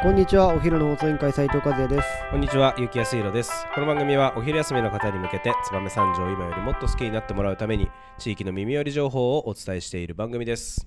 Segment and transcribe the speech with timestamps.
[0.00, 3.66] こんにちはお昼の放送委員会斉藤和也ですこんにちは、ゆきやすいろです。
[3.74, 10.86] この番組はお昼休みの方に向けて、燕三条を今よりもっと好きになってもらうために、地域の耳寄り情報をお伝えしている番組です。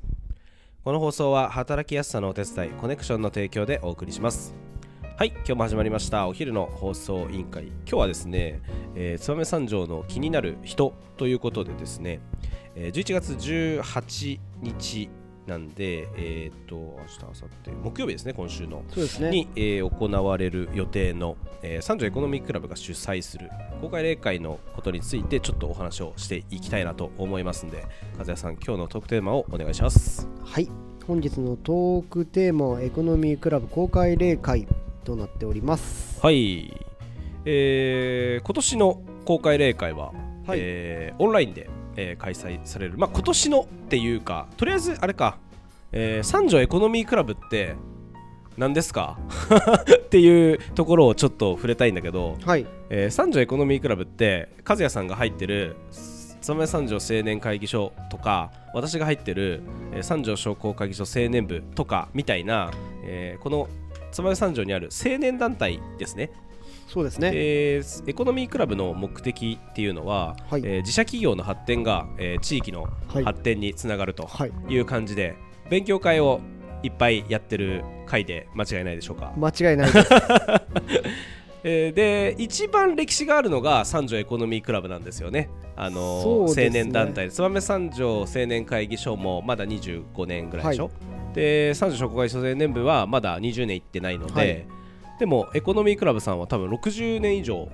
[0.85, 4.55] この放送は、働きやすさのお手伝い、コネクションの提供でお送りします。
[5.17, 7.65] はい、今日も始まりました、お昼の放送委員会。
[7.65, 8.61] 今日はですね、
[8.95, 12.21] えー、燕三条の気になる人ということでですね、
[12.75, 15.09] えー11月18日
[15.47, 18.83] なんで、えっ、と、明日、明後日、木曜日ですね、今週の。
[18.89, 19.29] そうですね。
[19.29, 23.49] に、えー行われる予定の、えー、三条エコノミークラブが主催する
[23.81, 27.85] 公開例会のことについてちょっとお話をしていきたいなと思いますので
[28.17, 30.27] 和也さん今日のトークテーマをお願いします。
[30.43, 30.67] はい。
[31.07, 34.67] 本日のトークテーマはエコノミークラブ公開例会
[35.03, 36.19] となっております。
[36.21, 36.73] はい、
[37.45, 40.13] えー今年の公開例会は、
[40.45, 40.59] はい。
[40.61, 42.97] えーオンラインで、えー開催される。
[42.97, 45.37] まあ今年のっていうかとりあえずあれか、
[45.91, 47.75] えー三条エコノミークラブって
[48.57, 49.17] 何ですか？
[49.97, 52.65] っていうところをちょっと触れたいんだけど、はい。
[52.89, 55.75] えー三条エコノミークラブって和也さんが入ってる
[56.41, 59.61] 燕三条青年会議所とか私が入ってる、
[59.93, 62.71] えー三条商工会議所青年部とかみたいな、
[63.05, 63.67] えーこの
[64.11, 66.31] 燕三条にある青年団体ですね
[66.91, 67.31] そうですね。
[67.33, 70.61] えーエコノミークラブの目的っていうのは、はい。
[70.65, 73.23] えー自社企業の発展が、えー地域のはい。
[73.23, 74.51] 発展につながるとはい。
[74.67, 75.35] いう感じで、
[75.69, 76.41] 勉強会を
[76.83, 79.31] いっぱいやってる会で間違いないでしょうか？
[79.37, 80.09] 間違いないです。
[81.63, 85.49] えーで一番歴史があるのが三条エコノミークラブなんですよね。
[85.75, 86.65] あのそうですね。
[86.67, 87.27] 青年団体。
[87.29, 90.89] で燕三条青年会議所もまだ25年ぐらいでしょ、
[91.33, 94.65] で三条商工会議所青年部はまだ20年行ってないので、はい
[95.21, 97.69] でもエコノミークラブさんは多分60年以上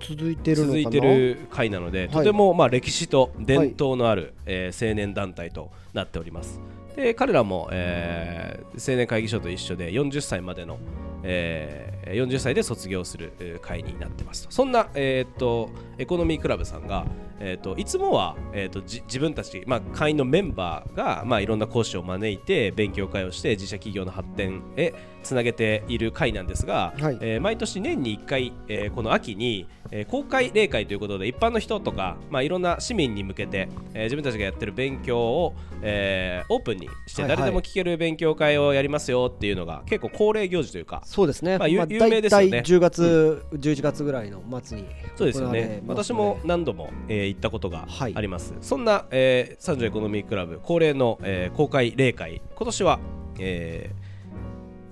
[0.00, 6.58] 続いてる続いてる会なので、いとてもまあ歴史と伝統のある、えー青年団体となっております。
[6.96, 10.80] で彼らも、えー青年会議所と一緒で40歳までの、
[11.22, 14.52] えー40歳で卒業するえー会になってますと。
[14.52, 17.04] そんな、えーっとエコノミークラブさんが、
[17.40, 27.18] えーっといつもは、えーっとじ自分たち、まあ、会員のメンバーが、まあ、いろんな講師を招いて勉強会をして自社企業の発展へつなげている会なんですが、はい。
[27.20, 37.38] えー毎年年に1回、えーこの秋に、えー公開例会ということで一般の人とか、まあ、いろんな市民に向けて、えー自分たちがやってる勉強を、えーオープンにしてはいはい。
[37.38, 42.46] 誰でも聞ける勉強会をやりますよっていうのが結構恒例行事というかそうですね、まあゆ有名ですよね。
[42.50, 45.82] 大体10月、11月ぐらいの末にそうですよね。
[45.86, 48.12] 私も何度も、えー行ったことがはい。
[48.16, 53.00] あります、そんな、えー、三条エコノミークラブ恒例の、えー公開例会今年は、
[53.38, 54.10] えー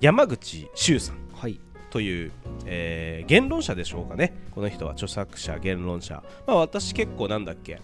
[0.01, 1.59] 山口周さんはい。
[1.89, 2.31] という、
[2.65, 4.33] えー言論者でしょうかね。
[4.51, 6.23] この人は著作者言論者。
[6.45, 7.79] まあ私結構なんだっけ、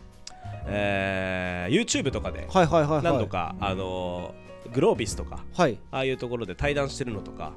[0.68, 3.04] えー YouTube とかではいはいはいはい。
[3.04, 5.78] 何度か、あのーグロービスとかはい。
[5.92, 7.54] ああいうところで対談してるのとか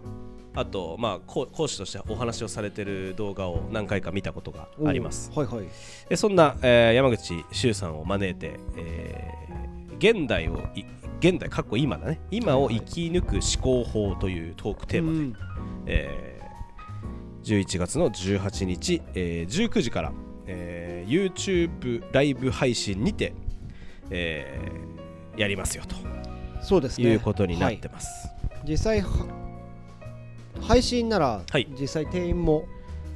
[0.59, 5.31] あと、まあ、講講師としてお話をされてる動画を何回か見たことがあります。
[5.33, 5.67] はいはい。
[6.09, 9.59] でそんな、えー山口周さんを招いて、えー
[9.99, 10.85] 現代をい
[11.19, 12.21] 現代かっこ今だね。
[12.31, 15.35] 今を生き抜く思考法というトークテーマで、うん。
[15.87, 16.49] えー
[17.45, 20.13] 11月の18日、えー19時から、
[20.47, 23.33] えー YouTube ライブ配信にて、
[24.11, 25.95] えーやりますよと。
[26.63, 27.13] そうですね。
[27.13, 28.29] いうことになってます、
[28.65, 29.48] 実際は
[30.63, 31.69] 配信なら、はい。
[31.79, 32.67] 実際定員も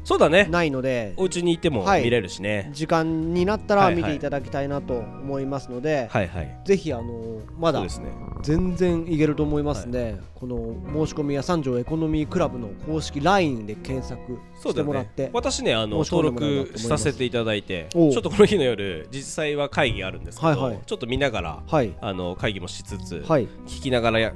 [0.04, 0.48] そうだね。
[0.50, 2.02] ないのでお家にいてもはい。
[2.02, 4.02] 見れるしね、時間になったはいはい。
[4.02, 6.60] ら見ていただきたいなと思いますので、はい、はい。
[6.64, 8.10] ぜひあのまだそうですね。
[8.42, 20.80] 全然いけると思いますんで、この申し込みや三条エコノミークラブの公式 LINE で検索してもらって、私ねあの登録させていただいてちょっとこの日の夜実際は会議あるんですけど、はいはい。
[20.84, 21.94] ちょっと見ながらはい。
[22.00, 23.46] あの会議もしつつ、はい。
[23.68, 24.32] 聞きながらや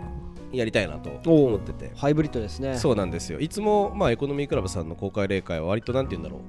[0.52, 1.92] やりたいなと思ってて。
[1.96, 2.76] ハイブリッドですね。
[2.76, 3.40] そうなんですよ。
[3.40, 6.40] いつも、まあ、エコノミークラブさんの公開例会は割となんて言うんだろ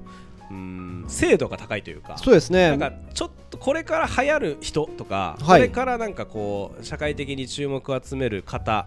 [0.50, 0.54] う。
[0.54, 2.16] うーん精度が高いというか。
[2.18, 2.70] そうですね。
[2.70, 5.60] なんかちょっとこれから流行る人とか、はい。
[5.60, 8.86] これからなんかこう社会的に注目を集める方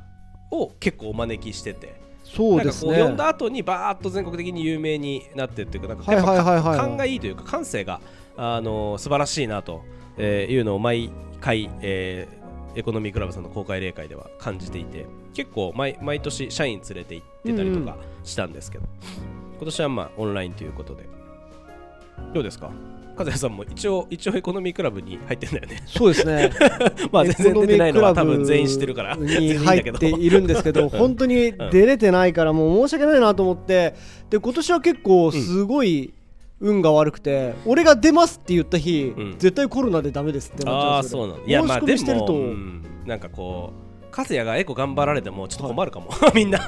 [0.51, 1.99] を結構お招きしてて。
[2.23, 2.93] そうですね。
[2.93, 7.99] 読んだ後にバーッと全国的に有名になってっていうかなんかはいはいはいはいやっぱ勘がいいというか感性が
[8.37, 9.83] あの素晴らしいなと
[10.17, 11.11] えーいうのを毎
[11.41, 12.40] 回、えー
[12.75, 18.85] エコノミークラブさんの公開例会では感じていて結構毎毎年社員連れて行ってたりとかしたんですけど、
[19.57, 21.07] 今年はまあオンラインということで。
[22.33, 22.71] どうですか？
[23.17, 25.83] 和也さんも一応一応エコノミークラブに入ってんだよね。
[25.85, 26.49] そうですね。
[27.11, 33.95] まあ全然出てないのは多分全員知ってるからに 入っているんですけど本当に出れてないからもう申し訳ないなと思って
[34.29, 36.13] で今年は結構すごい
[36.61, 39.35] 運が悪くて俺が出ますって言った日ん。
[39.37, 41.39] 絶対コロナでダメですってなっちゃそうなの。
[41.45, 42.33] いやまあ申し込でみしてると。
[42.33, 42.83] も、うん。
[43.05, 46.59] なんかこう和也がエコ頑張られてもちょっと困るかも、 みんな。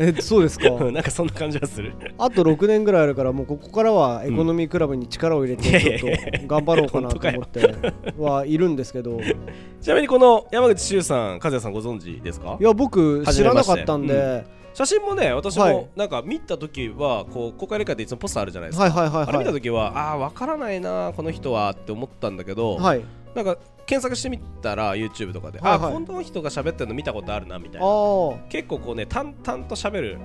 [0.00, 0.70] えそうですか？
[0.92, 1.92] なんかそんな感じはする。
[2.16, 7.74] あと6年ぐらいあるからもうここからはエコノミークラブに力を入れてちょっと頑張ろうかなと思って。
[8.16, 9.18] はいるんですけど。
[9.82, 12.56] ちなみにこの山口周さん和也さんご存知ですか？
[12.60, 14.44] いや僕知らなかったんで、
[14.78, 15.74] 写真もね私はい。
[15.74, 23.02] もなんか見た時はこう公開理解でいつもポスターあるじゃないですか、はいはいはいあれ見たはい時はああー分からないなこの人はって思ったんだけど、はい。
[23.34, 25.92] なんか検索してみたら YouTube とかで、はいはい。
[25.94, 27.90] あこの人が喋ってるの見たことあるなみたいあな。
[27.90, 30.18] あ結構こうね淡々と喋る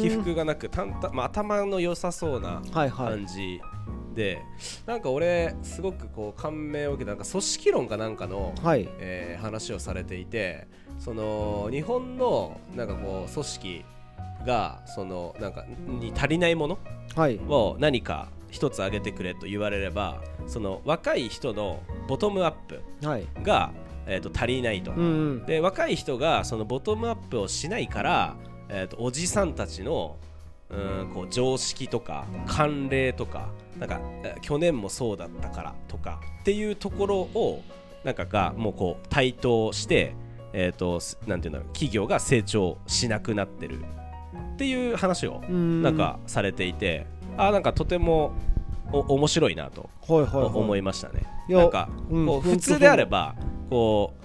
[0.00, 3.10] 起伏がなく淡々、まあ、頭の良さそうなはいはい。
[3.16, 3.60] 感じ
[4.14, 4.42] で、
[4.86, 8.88] なんか俺すごくこう感銘を受けたなんか組織論かなんかの、はい。
[9.00, 10.66] えー話をされていて
[11.00, 13.84] その日本のなんかこう組織
[14.46, 16.78] がそのなんかに足りないもの
[17.16, 17.40] はい。
[17.48, 23.26] を何か一つ挙げてくれと言われればその若い人のボトムアップはい。
[23.42, 23.72] が、
[24.06, 25.02] えー、と足りないと、うんう
[25.36, 25.46] ん。
[25.46, 28.36] で若い人がそのボトムアップをしないから、
[28.68, 30.16] えー、とおじさんたちの
[30.68, 33.48] うんこう常識とか慣例とか
[33.78, 37.62] なんかえー去年もそうだったからとかっていうところを
[38.04, 40.14] なんかがもうこう対等して、
[40.52, 45.82] えー、とすなんていうんだろう企業が成長しなくなってるっていう話をうん。
[45.82, 47.06] なんかされていて、
[47.36, 48.32] あーなんかとても
[48.92, 50.44] お面白いなとはいはいはい。
[50.52, 51.22] 思いましたね。
[51.48, 53.34] いやなんかうんこう普通であれば
[53.70, 54.19] こう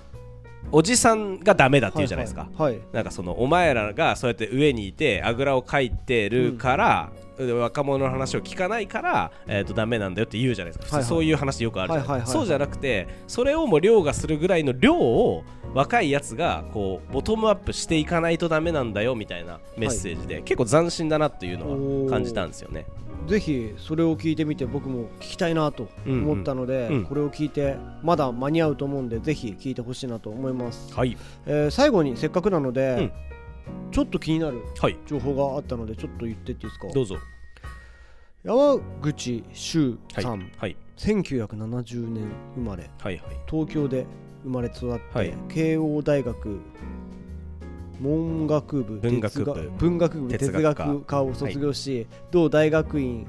[0.71, 2.49] おじさんがダメだって言うじゃないですか。
[2.55, 11.03] はいはいなんかそのお前らがそうやって上にいてあぐらをかいてるから、で若者の話を聞かないから、えー、とダメなんだよって言うじゃないですか、はいはい。
[11.03, 22.85] 普通そういう話よくあるじゃないはいはいはいそうじゃなくてそれをも凌駕するぐらいの量を若いやつがこうボトムアップしていかないとダメなんだよみたいなメッセージで、結構斬新だなっていうのは感じたんですよね。
[23.27, 26.95] ぜひそれを聞いてみて僕も聞きたいなと思ったので、うん。
[26.97, 33.11] うんこれを聞いてまだ間に合うと思うんでぜひ聞いてほしいなと思います、はい、えー最後にせっかくなので、
[33.91, 36.87] ちょっと気になるはい、情報があったのでちょっと言ってっていいですか？
[36.93, 37.15] どうぞ。
[38.43, 42.89] 山口周はい、さん、はい、1970年生まれ。
[42.99, 43.37] はい、はい。
[43.49, 44.05] 東京で
[44.43, 45.33] 生まれ育って、はい。
[45.49, 46.59] 慶応大学
[47.99, 49.53] 文学部文学部。
[49.53, 53.25] 哲学文学部哲哲学科を卒業し、同大学院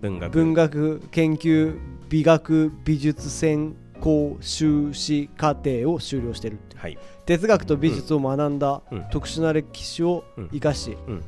[0.00, 1.78] 文学文学研究
[2.08, 9.04] 美学美術専攻修士課程を修了してるってはい、哲学と美術を学んだうん。
[9.10, 11.22] 特殊な歴史を生かし、うん。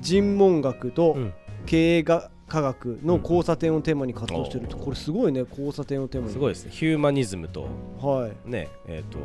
[0.00, 1.32] 人文学とうん。
[1.64, 6.32] 経営が科学の交差点をテーマに活動してると、これすごいね交差点をテーマに。
[6.32, 6.70] すごいですね。
[6.72, 7.68] ヒューマニズムと
[8.00, 8.50] はい。
[8.50, 9.18] ね、えっ、と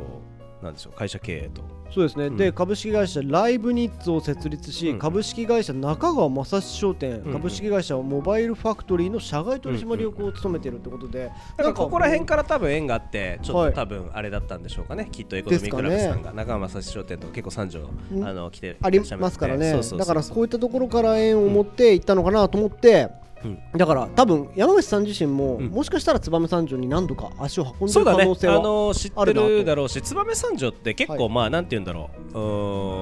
[0.62, 1.62] なんでしょう会社経営と。
[1.90, 2.36] そうですね、うん。
[2.36, 4.98] で株式会社ライブニッツを設立し、うん。
[4.98, 7.32] 株式会社中川正史商店、うん。
[7.32, 13.68] 株式会社モバイルファクトリーの社外取締役を務めているってことで、なんかここら辺から多分縁があってちょはい。
[13.70, 18.76] っと多分あれだったんでしょうかね、きっとエコノミークラブさんが中川正史商店と結構三条うんあの来て。
[18.82, 19.80] ありますからね。
[19.96, 23.27] だからこういったところから縁を持っていったのかなと思って、うん
[23.76, 25.66] だから多分山口さん自身も、うん。
[25.68, 28.18] もしかしたら燕三条に何度か足を運んでるそうだね。
[28.18, 29.48] 可能性は、あの知ってあるなと。
[29.48, 31.32] るだろうし燕三条って結構、はい。
[31.32, 32.10] まあなんて言うんだろ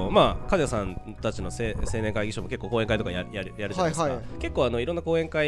[0.08, 0.12] う。
[0.12, 5.46] まあ梶谷さんたちのせ青年会議所も結構講演会とかややるやるじゃないですか、結構あのいろんな講演会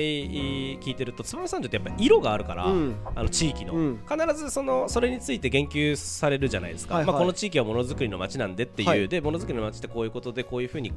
[0.78, 2.96] 聞いてると燕三条ってやっぱ色があるから、うん。
[3.14, 4.00] あの地域の、うん。
[4.08, 9.08] 必ずそのそれについて言及されるじゃないですか、まあ、この地域はものづくりの街なんでっていう、はい。
[9.08, 10.92] でものづくりの街ってこういうことでこういうふうに、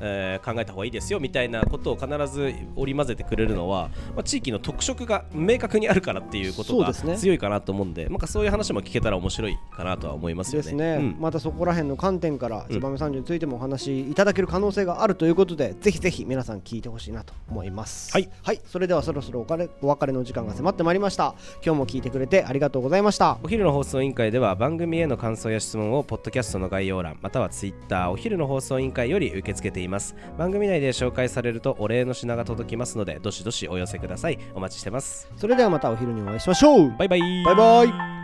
[0.00, 7.16] えー考えた方がいいですよみたいなことを必ず織り交ぜてくれるのは、まあ、地域の特色が明確にあるからっていうことがそうですね。
[7.18, 10.72] 強いかなと思うんでなんかそういう話も聞けたら面白いかなとは思いますよね。
[10.72, 11.16] ね、うん。
[11.20, 18.12] またそこら辺の観点からうん燕三条についてもお話しいただける可能性があるということで、ぜひぜひ皆さん聞いてほしいなと思います。
[18.12, 21.34] はい、それではそろそろおかれお別れの時間が迫ってまいりました。
[21.64, 23.38] 今日も聞いてくれてありがとうございました。
[23.42, 30.14] お昼の放送委員会では番組への感想や質問をポッドキャストの概要欄またはツイッターお昼の放送委員会より受け付けています。
[30.38, 34.38] 番組内で紹介されるとお礼の品が届きますのでどしどしお寄せください。
[34.54, 35.28] お待ちしてます。
[35.36, 36.96] それではまたお昼にお会いしましょう。
[36.96, 37.20] バイバイ。
[37.44, 38.15] バイバイ